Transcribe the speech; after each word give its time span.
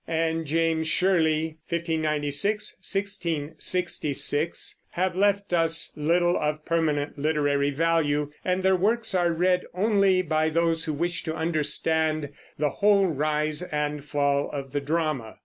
and 0.07 0.47
James 0.47 0.87
Shirley 0.87 1.59
(1596 1.69 2.77
1666) 2.81 4.79
have 4.93 5.15
left 5.15 5.53
us 5.53 5.93
little 5.95 6.35
of 6.39 6.65
permanent 6.65 7.19
literary 7.19 7.69
value, 7.69 8.31
and 8.43 8.63
their 8.63 8.75
works 8.75 9.13
are 9.13 9.31
read 9.31 9.63
only 9.75 10.23
by 10.23 10.49
those 10.49 10.85
who 10.85 10.93
wish 10.93 11.21
to 11.25 11.35
understand 11.35 12.29
the 12.57 12.71
whole 12.71 13.05
rise 13.09 13.61
and 13.61 14.03
fall 14.03 14.49
of 14.49 14.71
the 14.71 14.81
drama. 14.81 15.35